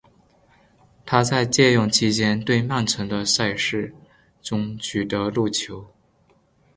[1.05, 3.93] 他在借用期间对曼城的赛事
[4.41, 5.85] 中取得入球。